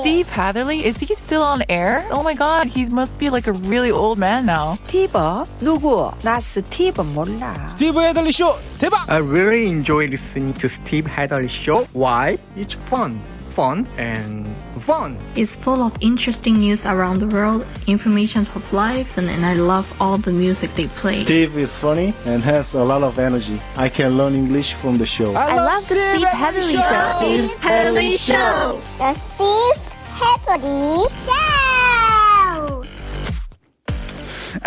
[0.00, 2.04] Steve Hatherley is he still on air?
[2.10, 4.74] Oh my god, he must be like a really old man now.
[4.84, 5.10] Steve,
[5.58, 6.12] 누구?
[6.22, 7.68] 나 스티브 몰라.
[7.70, 8.30] 스티브 헤들리
[8.78, 9.08] 대박!
[9.08, 11.84] I really enjoy listening to Steve Hatherley show.
[11.92, 12.38] Why?
[12.56, 13.20] It's fun,
[13.54, 14.46] fun, and
[14.82, 15.16] fun.
[15.36, 19.86] It's full of interesting news around the world, information of life, and, and I love
[20.00, 21.22] all the music they play.
[21.24, 23.60] Steve is funny and has a lot of energy.
[23.76, 25.34] I can learn English from the show.
[25.34, 25.98] I, love, love Steve.
[26.20, 27.16] Hatherley show.
[27.18, 28.80] Steve Hadley Show!
[28.98, 31.61] The Steve Hatherley Show.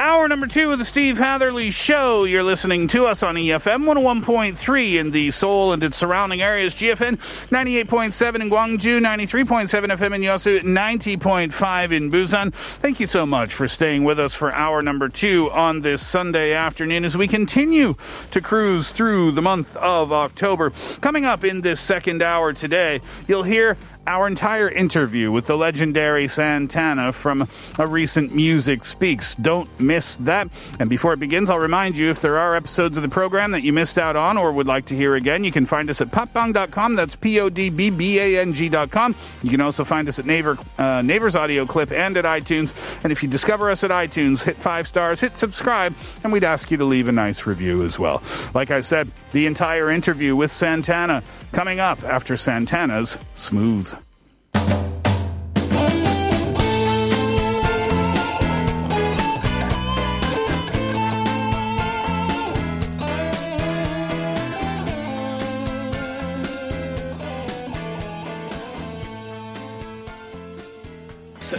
[0.06, 2.26] Hour number two of the Steve Hatherley Show.
[2.26, 7.18] You're listening to us on EFM 101.3 in the Seoul and its surrounding areas, GFN
[7.50, 12.54] 98.7 in Gwangju, 93.7 FM in Yosu, 90.5 in Busan.
[12.54, 16.54] Thank you so much for staying with us for hour number two on this Sunday
[16.54, 17.96] afternoon as we continue
[18.30, 20.72] to cruise through the month of October.
[21.02, 23.76] Coming up in this second hour today, you'll hear
[24.08, 27.48] our entire interview with the legendary Santana from
[27.80, 29.36] a recent Music Speaks.
[29.36, 30.50] Don't miss that.
[30.80, 33.64] And before it begins, I'll remind you if there are episodes of the program that
[33.64, 36.10] you missed out on or would like to hear again, you can find us at
[36.12, 36.96] podbbang.com.
[36.96, 39.16] That's P O D B B A N G.com.
[39.44, 42.74] You can also find us at Naver, uh, Naver's Audio Clip and at iTunes.
[43.04, 46.72] And if you discover us at iTunes, hit five stars, hit subscribe, and we'd ask
[46.72, 48.22] you to leave a nice review as well.
[48.54, 53.94] Like I said, the entire interview with Santana coming up after Santana's Smooth.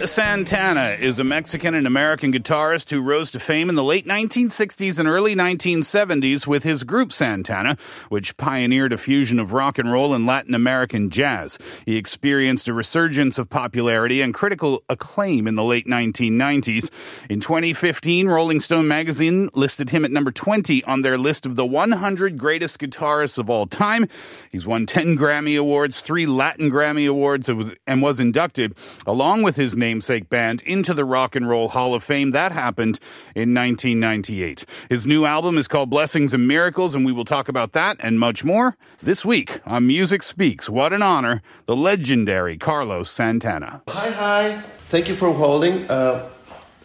[0.07, 4.99] Santana is a Mexican and American guitarist who rose to fame in the late 1960s
[4.99, 10.13] and early 1970s with his group Santana, which pioneered a fusion of rock and roll
[10.13, 11.59] and Latin American jazz.
[11.85, 16.89] He experienced a resurgence of popularity and critical acclaim in the late 1990s.
[17.29, 21.65] In 2015, Rolling Stone magazine listed him at number 20 on their list of the
[21.65, 24.07] 100 greatest guitarists of all time.
[24.51, 28.73] He's won 10 Grammy Awards, 3 Latin Grammy Awards, and was inducted,
[29.05, 32.29] along with his namesake band, into the Rock and Roll Hall of Fame.
[32.29, 32.99] That happened
[33.33, 34.63] in 1998.
[34.89, 38.19] His new album is called Blessings and Miracles, and we will talk about that and
[38.19, 40.69] much more this week on Music Speaks.
[40.69, 43.81] What an honor, the legendary Carlos Santana.
[43.89, 44.61] Hi, hi.
[44.89, 45.89] Thank you for holding.
[45.89, 46.29] Uh,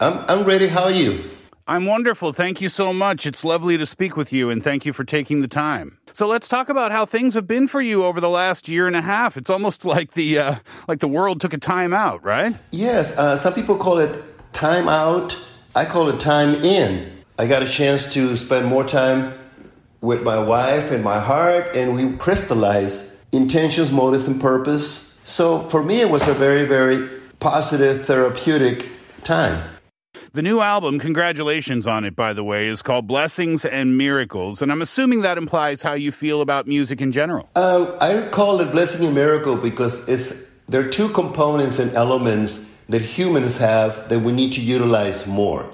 [0.00, 0.68] I'm, I'm ready.
[0.68, 1.22] How are you?
[1.72, 2.34] I'm wonderful.
[2.34, 3.24] Thank you so much.
[3.24, 5.96] It's lovely to speak with you, and thank you for taking the time.
[6.12, 8.94] So let's talk about how things have been for you over the last year and
[8.94, 9.38] a half.
[9.38, 10.56] It's almost like the uh,
[10.86, 12.54] like the world took a time out, right?
[12.72, 14.22] Yes, uh, some people call it
[14.52, 15.34] time out.
[15.74, 17.10] I call it time in.
[17.38, 19.32] I got a chance to spend more time
[20.02, 25.18] with my wife and my heart, and we crystallized intentions, motives, and purpose.
[25.24, 27.08] So for me, it was a very, very
[27.40, 28.86] positive, therapeutic
[29.24, 29.71] time.
[30.34, 34.62] The new album, congratulations on it, by the way, is called Blessings and Miracles.
[34.62, 37.50] And I'm assuming that implies how you feel about music in general.
[37.54, 42.64] Uh, I call it blessing and miracle because it's there are two components and elements
[42.88, 45.68] that humans have that we need to utilize more.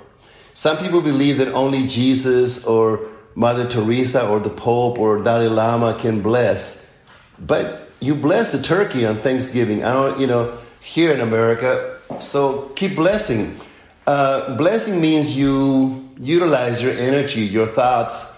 [0.54, 2.98] Some people believe that only Jesus or
[3.36, 6.92] Mother Teresa or the Pope or Dalai Lama can bless,
[7.38, 9.84] but you bless the turkey on Thanksgiving.
[9.84, 11.96] I don't, you know, here in America.
[12.18, 13.60] So keep blessing.
[14.08, 18.32] Uh, blessing means you utilize your energy, your thoughts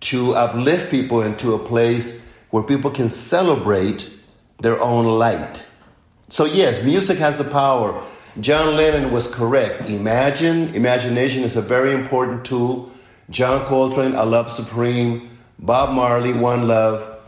[0.00, 4.10] to uplift people into a place where people can celebrate
[4.60, 5.64] their own light.
[6.28, 8.04] So, yes, music has the power.
[8.38, 9.88] John Lennon was correct.
[9.88, 12.92] Imagine, imagination is a very important tool.
[13.30, 15.38] John Coltrane, A Love Supreme.
[15.58, 17.22] Bob Marley, One Love.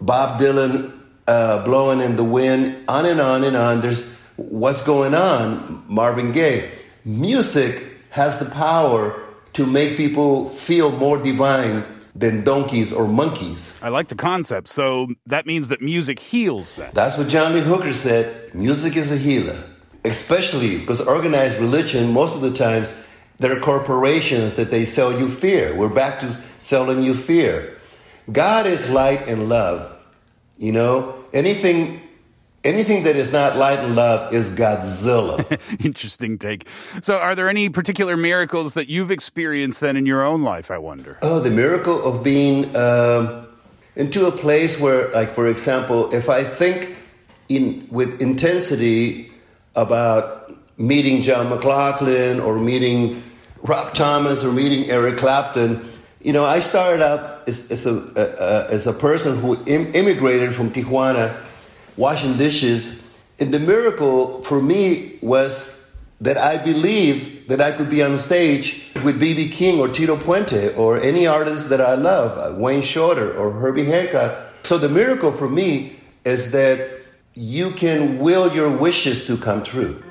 [0.00, 2.84] Bob Dylan, uh, Blowing in the Wind.
[2.86, 3.80] On and on and on.
[3.80, 5.82] There's what's going on.
[5.88, 6.77] Marvin Gaye.
[7.08, 9.24] Music has the power
[9.54, 11.82] to make people feel more divine
[12.14, 13.72] than donkeys or monkeys.
[13.80, 14.68] I like the concept.
[14.68, 16.90] So that means that music heals then.
[16.92, 18.54] That's what John Lee Hooker said.
[18.54, 19.64] Music is a healer.
[20.04, 22.92] Especially because organized religion, most of the times,
[23.38, 25.74] there are corporations that they sell you fear.
[25.74, 27.74] We're back to selling you fear.
[28.30, 29.96] God is light and love.
[30.58, 32.02] You know, anything
[32.68, 35.58] anything that is not light and love is Godzilla.
[35.84, 36.66] Interesting take.
[37.02, 40.70] So, are there any particular miracles that you've experienced then in your own life?
[40.70, 41.18] I wonder.
[41.22, 43.46] oh, the miracle of being um,
[43.96, 46.96] into a place where, like, for example, if I think
[47.48, 49.32] in with intensity
[49.74, 53.22] about meeting John McLaughlin or meeting
[53.62, 55.90] Rob Thomas or meeting Eric Clapton,
[56.22, 60.54] you know, I started out as, as a uh, as a person who Im- immigrated
[60.54, 61.34] from Tijuana,
[61.98, 63.02] washing dishes,
[63.38, 65.84] and the miracle for me was
[66.20, 69.50] that I believed that I could be on stage with B.B.
[69.50, 73.84] King or Tito Puente or any artist that I love, uh, Wayne Shorter or Herbie
[73.84, 74.38] Hancock.
[74.62, 77.02] So the miracle for me is that
[77.34, 80.02] you can will your wishes to come true.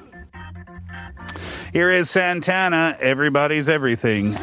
[1.73, 2.97] Here is Santana.
[2.99, 4.37] Everybody's everything.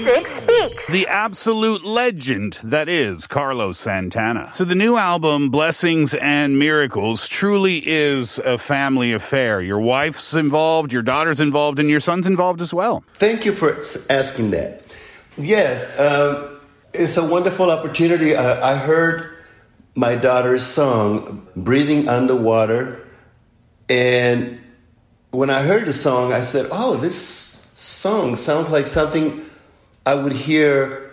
[0.00, 0.86] Music speaks.
[0.86, 4.50] The absolute legend that is Carlos Santana.
[4.54, 9.60] So the new album, Blessings and Miracles, truly is a family affair.
[9.60, 13.04] Your wife's involved, your daughter's involved, and your son's involved as well.
[13.14, 14.84] Thank you for asking that.
[15.36, 16.58] Yes, um,
[16.94, 18.34] it's a wonderful opportunity.
[18.34, 19.36] I, I heard
[19.94, 23.06] my daughter's song, Breathing Underwater,
[23.90, 24.60] and
[25.30, 29.49] when I heard the song, I said, Oh, this song sounds like something
[30.10, 31.08] I would hear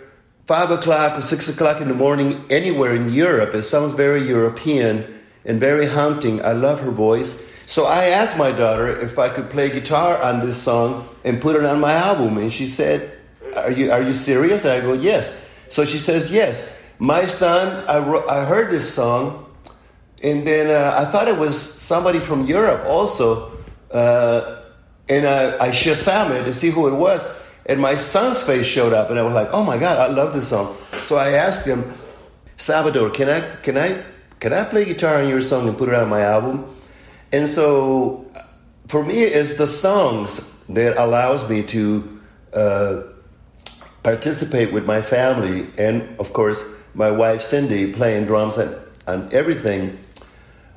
[0.46, 3.54] five o'clock or six o'clock in the morning anywhere in Europe.
[3.54, 5.04] It sounds very European
[5.44, 6.44] and very haunting.
[6.44, 7.46] I love her voice.
[7.66, 11.54] So I asked my daughter if I could play guitar on this song and put
[11.54, 13.12] it on my album, and she said,
[13.54, 15.30] "Are you are you serious?" And I go, "Yes."
[15.68, 16.58] So she says, "Yes."
[16.98, 19.46] My son, I I heard this song,
[20.24, 23.52] and then uh, I thought it was somebody from Europe also,
[23.94, 24.66] uh,
[25.08, 27.22] and I, I Shazam it to see who it was,
[27.68, 30.32] and my son's face showed up, and I was like, "Oh my God, I love
[30.32, 31.92] this song!" So I asked him,
[32.56, 34.02] "Salvador, can I can I
[34.40, 36.64] can I play guitar on your song and put it on my album?"
[37.30, 38.26] And so,
[38.86, 42.20] for me, it's the songs that allows me to
[42.54, 43.02] uh,
[44.02, 46.62] participate with my family, and of course,
[46.94, 48.74] my wife Cindy playing drums and,
[49.06, 49.98] and everything.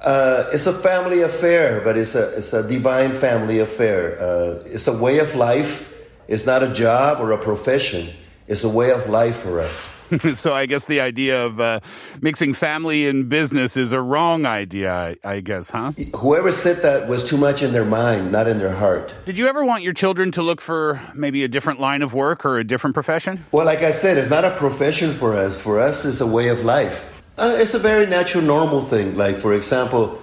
[0.01, 4.19] Uh, it's a family affair, but it's a it's a divine family affair.
[4.19, 5.90] Uh, it's a way of life.
[6.31, 8.07] It's not a job or a profession.
[8.47, 9.91] It's a way of life for us.
[10.39, 11.81] so I guess the idea of uh,
[12.21, 15.91] mixing family and business is a wrong idea, I, I guess, huh?
[16.15, 19.13] Whoever said that was too much in their mind, not in their heart.
[19.25, 22.45] Did you ever want your children to look for maybe a different line of work
[22.45, 23.45] or a different profession?
[23.51, 25.57] Well, like I said, it's not a profession for us.
[25.57, 27.11] For us, it's a way of life.
[27.37, 29.17] Uh, it's a very natural, normal thing.
[29.17, 30.17] Like, for example,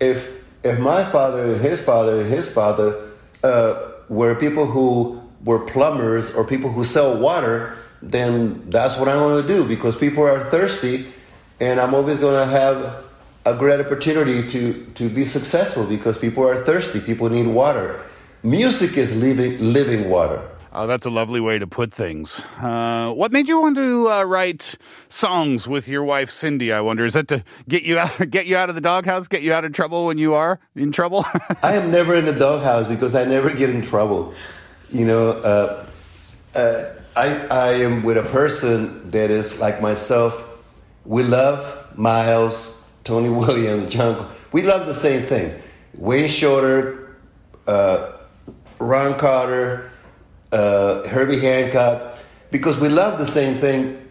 [0.00, 0.34] if
[0.64, 3.12] if my father and his father and his father
[3.44, 9.16] uh, were people who were plumbers or people who sell water, then that's what I
[9.16, 11.06] want to do because people are thirsty,
[11.60, 13.04] and I'm always going to have
[13.46, 17.00] a great opportunity to to be successful because people are thirsty.
[17.00, 18.00] People need water.
[18.42, 20.42] Music is living living water.
[20.76, 22.40] Oh, that's a lovely way to put things.
[22.60, 24.76] Uh, what made you want to uh, write
[25.08, 26.72] songs with your wife Cindy?
[26.72, 27.04] I wonder.
[27.04, 29.64] Is that to get you out, get you out of the doghouse, get you out
[29.64, 31.24] of trouble when you are in trouble?
[31.62, 34.34] I am never in the doghouse because I never get in trouble.
[34.94, 35.86] You know, uh,
[36.54, 36.84] uh,
[37.16, 40.40] I I am with a person that is like myself.
[41.04, 44.30] We love Miles, Tony Williams, John.
[44.52, 45.60] We love the same thing.
[45.98, 47.16] Wayne Shorter,
[47.66, 48.12] uh,
[48.78, 49.90] Ron Carter,
[50.52, 52.16] uh, Herbie Hancock,
[52.52, 54.03] because we love the same thing.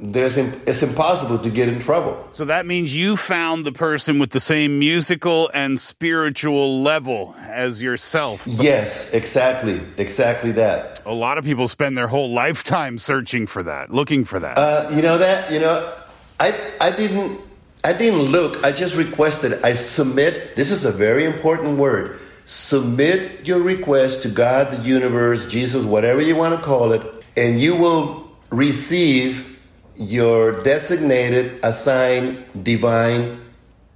[0.00, 2.28] There's it's impossible to get in trouble.
[2.30, 7.82] so that means you found the person with the same musical and spiritual level as
[7.82, 8.46] yourself.
[8.46, 11.00] Yes, exactly, exactly that.
[11.04, 14.56] A lot of people spend their whole lifetime searching for that, looking for that.
[14.56, 15.92] Uh, you know that you know,
[16.38, 17.40] I I didn't
[17.82, 18.64] I didn't look.
[18.64, 19.60] I just requested.
[19.64, 20.54] I submit.
[20.54, 22.20] This is a very important word.
[22.46, 27.02] Submit your request to God, the universe, Jesus, whatever you want to call it,
[27.36, 29.57] and you will receive
[29.98, 33.40] your designated, assigned, divine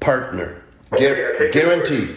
[0.01, 0.61] partner.
[0.91, 2.17] Guar- guaranteed.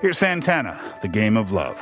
[0.00, 1.78] Here's Santana, The Game of Love.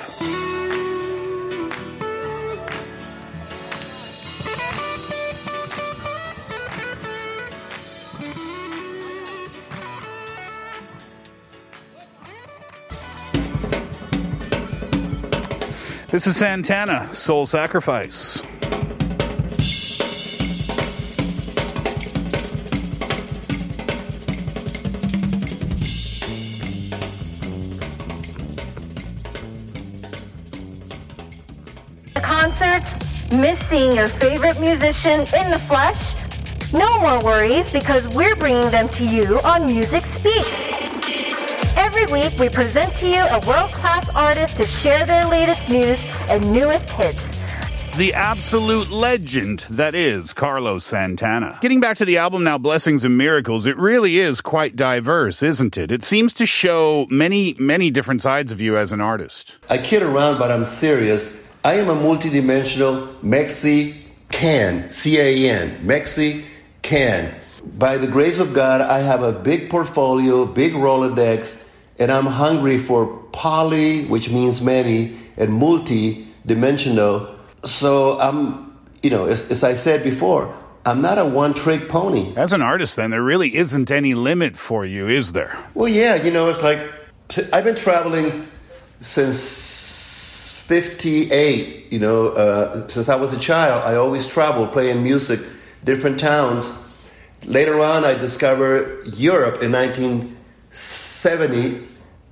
[16.11, 18.43] This is Santana, Soul Sacrifice.
[33.71, 36.15] Seeing your favorite musician in the flesh?
[36.73, 40.45] No more worries because we're bringing them to you on Music Speak.
[41.77, 46.03] Every week, we present to you a world class artist to share their latest news
[46.29, 47.31] and newest hits.
[47.97, 51.57] The absolute legend that is Carlos Santana.
[51.63, 55.79] Getting back to the album now, Blessings and Miracles, it really is quite diverse, isn't
[55.79, 55.93] it?
[55.93, 59.55] It seems to show many, many different sides of you as an artist.
[59.69, 61.40] I kid around, but I'm serious.
[61.63, 63.95] I am a multidimensional Mexi
[64.33, 66.45] C A N, C A N, Mexi
[66.81, 67.35] Can.
[67.77, 72.79] By the grace of God, I have a big portfolio, big Rolodex, and I'm hungry
[72.79, 77.35] for poly, which means many, and multi-dimensional.
[77.65, 82.33] So I'm, you know, as, as I said before, I'm not a one-trick pony.
[82.37, 85.59] As an artist, then, there really isn't any limit for you, is there?
[85.75, 86.81] Well, yeah, you know, it's like
[87.53, 88.49] I've been traveling
[89.03, 89.37] since
[90.71, 93.83] 58, you know, uh, since I was a child.
[93.83, 95.41] I always traveled playing music,
[95.83, 96.73] different towns.
[97.45, 101.83] Later on, I discovered Europe in 1970,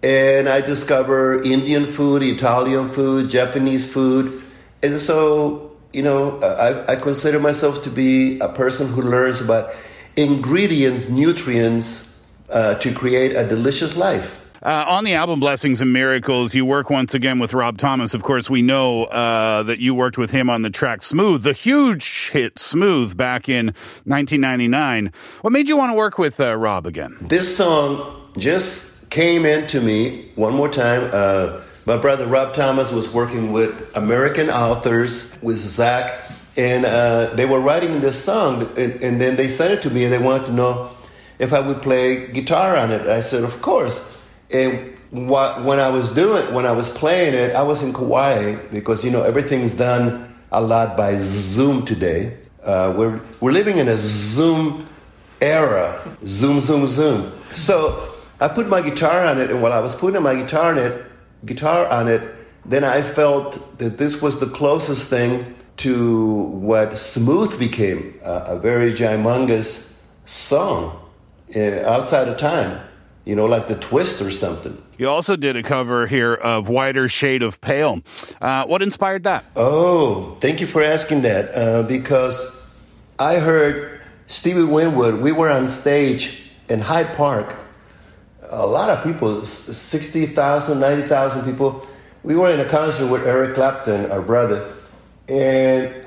[0.04, 4.40] and I discovered Indian food, Italian food, Japanese food.
[4.84, 9.74] And so, you know, I, I consider myself to be a person who learns about
[10.14, 12.16] ingredients, nutrients
[12.50, 14.37] uh, to create a delicious life.
[14.60, 18.12] Uh, on the album Blessings and Miracles, you work once again with Rob Thomas.
[18.12, 21.52] Of course, we know uh, that you worked with him on the track Smooth, the
[21.52, 23.66] huge hit Smooth back in
[24.04, 25.12] 1999.
[25.42, 27.16] What made you want to work with uh, Rob again?
[27.20, 31.08] This song just came into me one more time.
[31.12, 37.46] Uh, my brother Rob Thomas was working with American authors, with Zach, and uh, they
[37.46, 40.46] were writing this song, and, and then they sent it to me, and they wanted
[40.46, 40.90] to know
[41.38, 43.06] if I would play guitar on it.
[43.06, 44.17] I said, of course.
[44.50, 48.56] And what, when I was doing, when I was playing it, I was in Kauai
[48.70, 52.36] because you know everything's done a lot by Zoom today.
[52.62, 54.86] Uh, we're we're living in a Zoom
[55.40, 56.00] era.
[56.24, 57.32] Zoom, Zoom, Zoom.
[57.54, 60.78] So I put my guitar on it, and while I was putting my guitar on
[60.78, 61.04] it,
[61.44, 62.22] guitar on it,
[62.64, 68.58] then I felt that this was the closest thing to what Smooth became, uh, a
[68.58, 69.94] very humongous
[70.26, 71.00] song
[71.54, 72.87] uh, outside of time
[73.28, 74.82] you know, like the twist or something.
[74.96, 78.00] You also did a cover here of Whiter Shade of Pale.
[78.40, 79.44] Uh, what inspired that?
[79.54, 81.54] Oh, thank you for asking that.
[81.54, 82.66] Uh, because
[83.18, 87.54] I heard Stevie Winwood, we were on stage in Hyde Park.
[88.48, 91.86] A lot of people, 60,000, 90,000 people.
[92.22, 94.72] We were in a concert with Eric Clapton, our brother.
[95.28, 96.06] And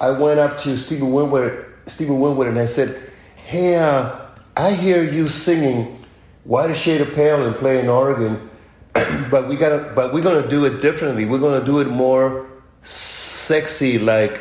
[0.00, 2.98] I went up to Stevie Winwood, Stevie Winwood and I said,
[3.36, 4.20] Hey, uh,
[4.56, 6.01] I hear you singing
[6.44, 8.50] whiter shade of pale and play in Oregon,
[9.30, 11.24] but we gotta, but we're gonna do it differently.
[11.24, 12.46] We're gonna do it more
[12.82, 14.40] sexy, like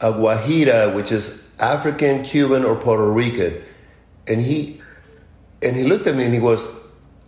[0.00, 3.62] a guajira, which is African, Cuban, or Puerto Rican.
[4.26, 4.82] And he,
[5.62, 6.66] and he looked at me and he goes,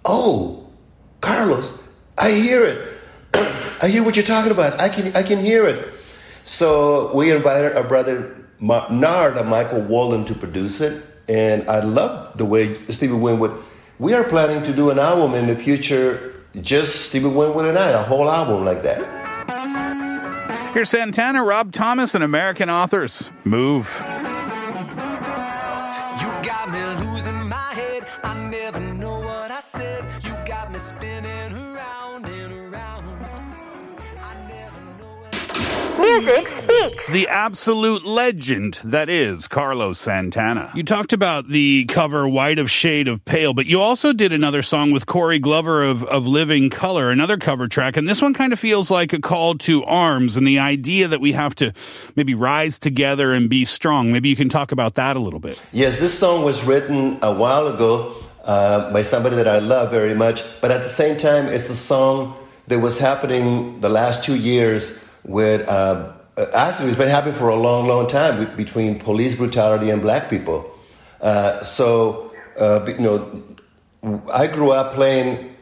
[0.04, 0.68] "Oh,
[1.20, 1.82] Carlos,
[2.16, 2.88] I hear it.
[3.82, 4.80] I hear what you're talking about.
[4.80, 5.88] I can, I can hear it."
[6.44, 12.44] So we invited our brother Narada, Michael Walden, to produce it, and I love the
[12.44, 13.62] way Stevie Winwood
[13.99, 17.90] we are planning to do an album in the future, just Stevie Winwood and I,
[17.90, 19.17] a whole album like that.
[20.73, 23.31] Here's Santana, Rob Thomas, and American authors.
[23.45, 24.00] Move.
[36.18, 37.10] Music speaks.
[37.10, 40.72] The absolute legend that is Carlos Santana.
[40.75, 44.62] You talked about the cover White of Shade of Pale, but you also did another
[44.62, 47.96] song with Corey Glover of, of Living Colour, another cover track.
[47.96, 51.20] And this one kind of feels like a call to arms and the idea that
[51.20, 51.72] we have to
[52.16, 54.10] maybe rise together and be strong.
[54.10, 55.60] Maybe you can talk about that a little bit.
[55.72, 60.14] Yes, this song was written a while ago uh, by somebody that I love very
[60.14, 62.34] much, but at the same time, it's a song
[62.66, 64.98] that was happening the last two years
[65.28, 66.12] with uh,
[66.54, 70.75] actually it's been happening for a long, long time between police brutality and black people.
[71.20, 73.42] Uh, so uh, you know,
[74.32, 75.54] I grew up playing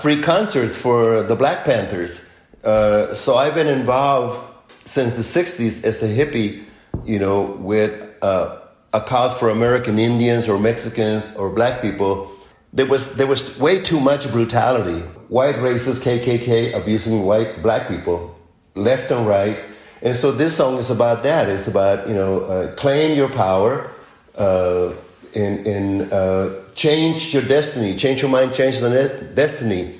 [0.00, 2.24] free concerts for the Black Panthers.
[2.64, 4.40] Uh, so I've been involved
[4.84, 6.62] since the '60s as a hippie,
[7.04, 8.60] you know, with uh,
[8.92, 12.30] a cause for American Indians or Mexicans or black people.
[12.72, 15.00] There was there was way too much brutality.
[15.28, 18.38] White racists, KKK abusing white black people
[18.74, 19.58] left and right.
[20.00, 21.48] And so this song is about that.
[21.48, 23.90] It's about you know uh, claim your power,
[24.36, 24.92] uh,
[25.34, 29.98] and, uh, change your destiny, change your mind, change the destiny.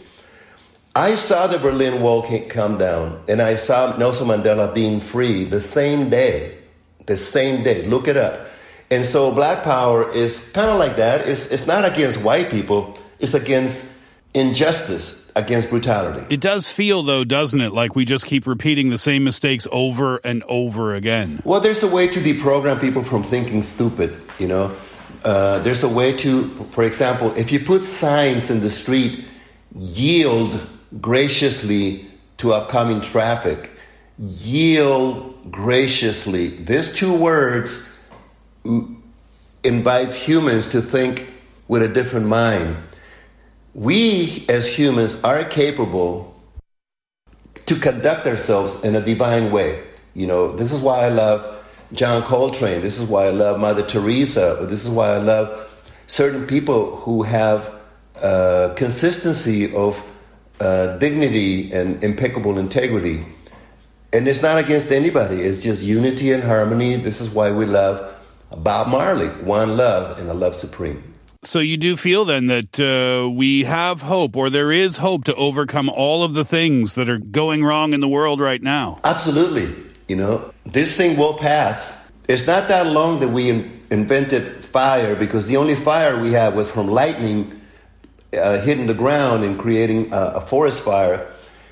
[0.95, 5.61] I saw the Berlin Wall come down, and I saw Nelson Mandela being free the
[5.61, 6.59] same day.
[7.07, 7.87] The same day.
[7.87, 8.47] Look it up.
[8.91, 11.27] And so Black Power is kind of like that.
[11.27, 13.91] It's, it's not against white people, it's against
[14.35, 16.27] injustice, against brutality.
[16.33, 20.19] It does feel, though, doesn't it, like we just keep repeating the same mistakes over
[20.25, 21.41] and over again.
[21.45, 24.77] Well, there's a way to deprogram people from thinking stupid, you know.
[25.25, 29.25] Uh, there's a way to, for example, if you put signs in the street,
[29.75, 30.67] yield
[31.01, 32.07] graciously
[32.39, 33.71] to upcoming traffic,
[34.19, 36.49] yield graciously.
[36.49, 37.87] These two words
[38.65, 39.03] m-
[39.63, 41.33] invites humans to think
[41.69, 42.77] with a different mind.
[43.75, 46.39] We as humans are capable
[47.65, 49.83] to conduct ourselves in a divine way.
[50.15, 51.65] You know, this is why I love
[51.95, 52.83] John Coltrane.
[52.83, 54.67] This is why I love Mother Teresa.
[54.69, 55.71] This is why I love
[56.07, 57.73] certain people who have
[58.21, 60.03] uh, consistency of
[60.61, 63.25] uh, dignity and impeccable integrity.
[64.13, 65.41] And it's not against anybody.
[65.41, 66.97] It's just unity and harmony.
[66.97, 68.15] This is why we love
[68.59, 71.12] Bob Marley, One Love and a Love Supreme.
[71.45, 75.35] So you do feel then that uh, we have hope, or there is hope to
[75.35, 79.01] overcome all of the things that are going wrong in the world right now.
[79.03, 79.69] Absolutely.
[80.07, 82.13] You know, this thing will pass.
[82.29, 86.55] It's not that long that we in- invented fire because the only fire we had
[86.55, 87.61] was from lightning
[88.33, 91.29] uh, hitting the ground and creating a, a forest fire.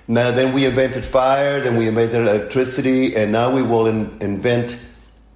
[0.08, 4.76] Now, then we invented fire, then we invented electricity, and now we will in- invent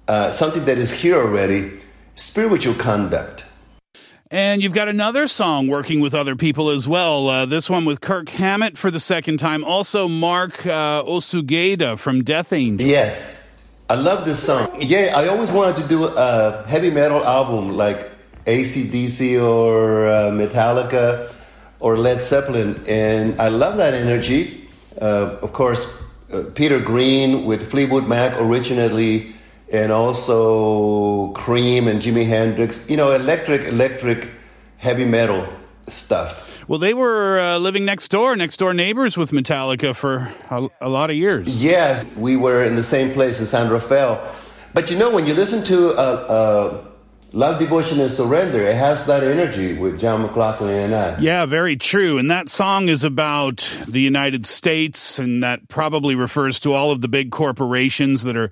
[0.09, 1.71] uh, something that is here already
[2.15, 3.45] spiritual conduct.
[4.31, 7.29] And you've got another song working with other people as well.
[7.29, 9.63] Uh, this one with Kirk Hammett for the second time.
[9.63, 12.87] Also, Mark uh, Osegueda from Death Angel.
[12.87, 13.43] Yes.
[13.87, 14.81] I love this song.
[14.81, 18.09] Yeah, I always wanted to do a heavy metal album like
[18.45, 21.31] ACDC or uh, Metallica
[21.79, 24.67] or Led Zeppelin, and I love that energy.
[24.99, 25.85] Uh, of course,
[26.33, 29.34] uh, Peter Green with Fleetwood Mac originally,
[29.75, 32.89] and also Cream and Jimi Hendrix.
[32.89, 34.29] You know, electric, electric,
[34.77, 35.47] heavy metal
[35.87, 36.67] stuff.
[36.67, 40.89] Well, they were uh, living next door, next door neighbors with Metallica for a, a
[40.89, 41.61] lot of years.
[41.63, 44.19] Yes, we were in the same place in San Rafael.
[44.73, 46.85] But you know, when you listen to uh, uh,
[47.33, 51.19] Love, Devotion, and Surrender, it has that energy with John McLaughlin and I.
[51.19, 52.17] Yeah, very true.
[52.17, 57.01] And that song is about the United States, and that probably refers to all of
[57.01, 58.49] the big corporations that are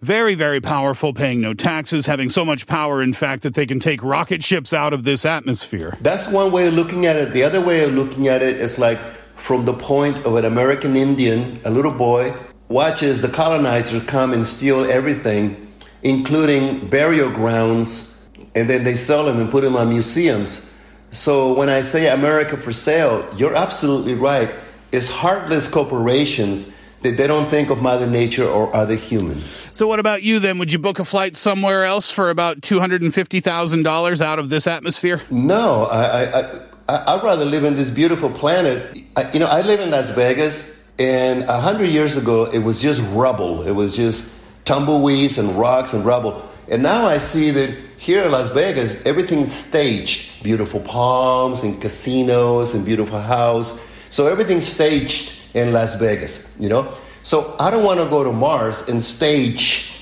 [0.00, 3.80] very, very powerful, paying no taxes, having so much power, in fact, that they can
[3.80, 5.96] take rocket ships out of this atmosphere.
[6.00, 7.32] That's one way of looking at it.
[7.32, 8.98] The other way of looking at it is like
[9.36, 12.34] from the point of an American Indian, a little boy,
[12.68, 18.18] watches the colonizers come and steal everything, including burial grounds,
[18.54, 20.70] and then they sell them and put them on museums.
[21.10, 24.50] So when I say America for sale, you're absolutely right.
[24.92, 26.69] It's heartless corporations
[27.02, 29.70] that they don't think of Mother Nature or other humans.
[29.72, 30.58] So, what about you then?
[30.58, 35.22] Would you book a flight somewhere else for about $250,000 out of this atmosphere?
[35.30, 38.98] No, I, I, I, I'd rather live in this beautiful planet.
[39.16, 42.80] I, you know, I live in Las Vegas, and a hundred years ago, it was
[42.80, 43.66] just rubble.
[43.66, 44.30] It was just
[44.66, 46.46] tumbleweeds and rocks and rubble.
[46.68, 50.42] And now I see that here in Las Vegas, everything's staged.
[50.42, 53.80] Beautiful palms and casinos and beautiful house.
[54.10, 56.92] So everything's staged in Las Vegas, you know?
[57.24, 59.92] So I don't want to go to Mars and stage.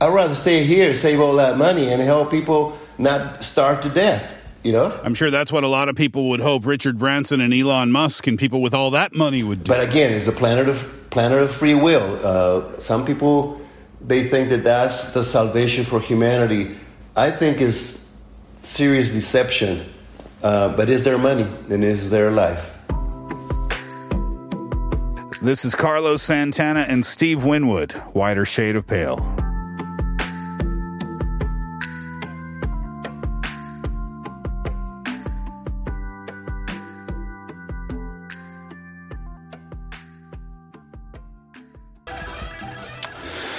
[0.00, 4.30] I'd rather stay here, save all that money, and help people not starve to death.
[4.62, 4.98] You know?
[5.04, 8.26] I'm sure that's what a lot of people would hope Richard Branson and Elon Musk
[8.26, 9.70] and people with all that money would do.
[9.70, 12.18] But again, it's the planet of planet of free will.
[12.22, 13.60] Uh, some people
[14.00, 16.76] they think that that's the salvation for humanity.
[17.16, 18.10] I think is
[18.58, 19.84] serious deception.
[20.42, 22.73] Uh, but is their money and is their life?
[25.44, 29.18] This is Carlos Santana and Steve Winwood, Whiter Shade of Pale.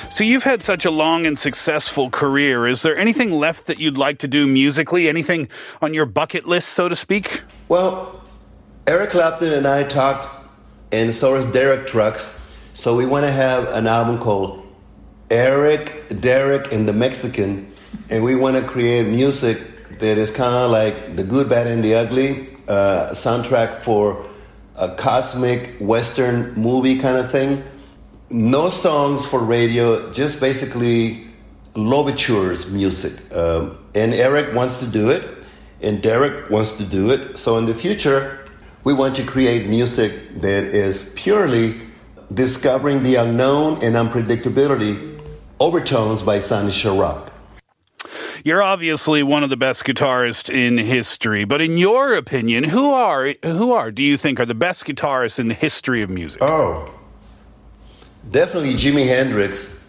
[0.10, 2.66] So you've had such a long and successful career.
[2.66, 5.08] Is there anything left that you'd like to do musically?
[5.08, 5.48] Anything
[5.84, 7.44] on your bucket list, so to speak?
[7.68, 8.24] Well,
[8.88, 10.45] Eric Clapton and I talked,
[10.92, 12.42] and so is Derek Trucks.
[12.74, 14.66] So we want to have an album called
[15.30, 17.72] Eric, Derek, and the Mexican,
[18.10, 19.60] and we want to create music
[20.00, 24.28] that is kind of like the good, bad, and the ugly uh, soundtrack for
[24.76, 27.64] a cosmic Western movie kind of thing.
[28.30, 31.28] No songs for radio, just basically
[31.76, 33.34] Louverture's music.
[33.34, 35.24] Um, and Eric wants to do it,
[35.82, 37.38] and Derek wants to do it.
[37.38, 38.45] So in the future,
[38.86, 41.82] We want to create music that is purely
[42.32, 45.20] discovering the unknown and unpredictability
[45.60, 47.32] overtones by Sonny Sharrock.
[48.44, 53.34] You're obviously one of the best guitarists in history, but in your opinion, who are
[53.44, 56.44] who are do you think are the best guitarists in the history of music?
[56.44, 56.94] Oh,
[58.30, 59.84] definitely Jimi Hendrix,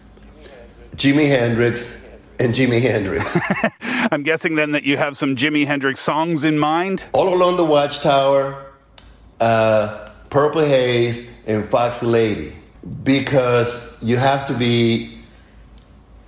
[0.95, 2.03] Jimi Hendrix,
[2.39, 3.37] and Jimi Hendrix.
[4.11, 7.05] I'm guessing then that you have some Jimi Hendrix songs in mind.
[7.13, 8.66] All Along the Watchtower,
[9.39, 12.53] uh, Purple Haze, and Foxy Lady,
[13.03, 15.17] because you have to be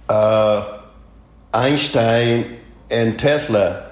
[0.08, 0.80] uh,
[1.54, 3.92] Einstein and Tesla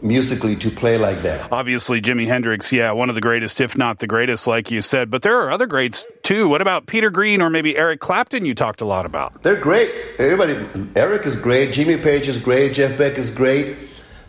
[0.00, 1.52] musically to play like that.
[1.52, 5.10] Obviously, Jimi Hendrix, yeah, one of the greatest, if not the greatest, like you said.
[5.10, 6.48] But there are other greats too.
[6.48, 8.44] What about Peter Green or maybe Eric Clapton?
[8.44, 9.42] You talked a lot about.
[9.42, 9.92] They're great.
[10.18, 11.72] Everybody, Eric is great.
[11.72, 12.74] Jimmy Page is great.
[12.74, 13.76] Jeff Beck is great.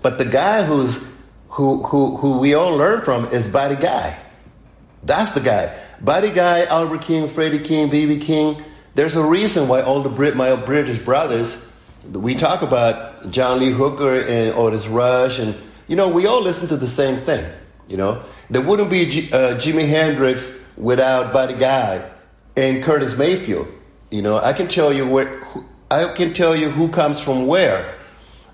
[0.02, 1.13] But the guy who's
[1.54, 4.18] who who who we all learn from is Buddy Guy.
[5.04, 5.78] That's the guy.
[6.02, 8.18] Buddy Guy, Albert King, Freddie King, B.B.
[8.18, 8.62] King.
[8.96, 11.66] There's a reason why all the Brit, my British brothers,
[12.12, 15.56] we talk about John Lee Hooker and Otis Rush, and
[15.88, 17.46] you know we all listen to the same thing.
[17.88, 22.10] You know there wouldn't be G, uh, Jimi Hendrix without Buddy Guy
[22.58, 23.68] and Curtis Mayfield.
[24.10, 27.46] You know I can tell you where who, I can tell you who comes from
[27.46, 27.94] where.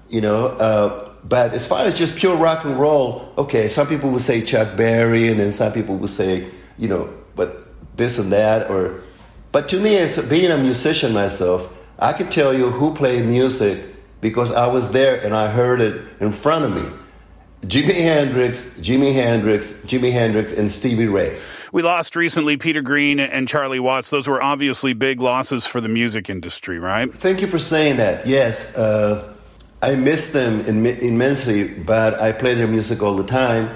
[0.09, 4.09] You know, uh, but as far as just pure rock and roll, okay, some people
[4.11, 8.31] would say Chuck Berry, and then some people would say, you know, but this and
[8.31, 9.01] that, or.
[9.51, 13.83] But to me, as being a musician myself, I can tell you who played music
[14.21, 16.89] because I was there and I heard it in front of me.
[17.61, 21.37] Jimi Hendrix, Jimi Hendrix, Jimi Hendrix, and Stevie Ray.
[21.71, 24.09] We lost recently Peter Green and Charlie Watts.
[24.09, 27.13] Those were obviously big losses for the music industry, right?
[27.13, 28.25] Thank you for saying that.
[28.25, 29.35] Yes, uh,
[29.81, 33.69] I miss them Im- immensely, but I play their music all the time,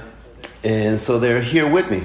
[0.62, 2.04] and so they're here with me.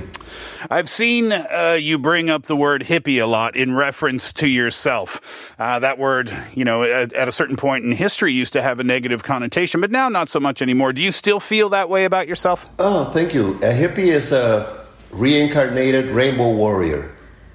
[0.70, 5.54] I've seen uh, you bring up the word hippie a lot in reference to yourself.
[5.58, 8.78] Uh, that word, you know, at, at, a certain point in history used to have
[8.78, 10.92] a negative connotation, but now not so much anymore.
[10.92, 12.68] Do you still feel that way about yourself?
[12.78, 13.54] Oh, thank you.
[13.56, 17.10] A hippie is a reincarnated rainbow warrior,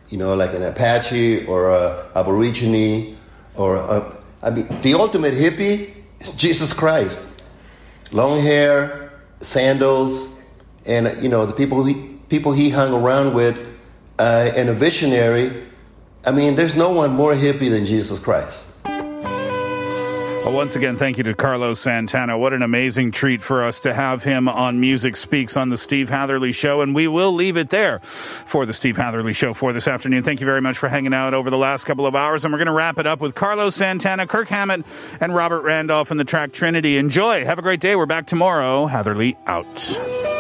[0.10, 3.18] you know, like an Apache or a Aborigine
[3.56, 7.26] or a, I mean, the ultimate hippie is Jesus Christ.
[8.12, 10.40] Long hair, sandals,
[10.86, 13.58] and, you know, the people who people he hung around with,
[14.20, 15.64] uh, and a visionary.
[16.26, 18.66] I mean, there's no one more hippie than Jesus Christ.
[20.44, 22.38] Well, once again, thank you to Carlos Santana.
[22.38, 26.10] What an amazing treat for us to have him on Music Speaks on the Steve
[26.10, 26.82] Hatherley Show.
[26.82, 30.22] And we will leave it there for the Steve Hatherley Show for this afternoon.
[30.24, 32.44] Thank you very much for hanging out over the last couple of hours.
[32.44, 34.86] And we're going to wrap it up with Carlos Santana, Kirk Hammett,
[35.22, 36.98] and Robert Randolph in the track Trinity.
[36.98, 37.46] Enjoy.
[37.46, 37.96] Have a great day.
[37.96, 38.88] We're back tomorrow.
[38.88, 40.33] Hatherley out.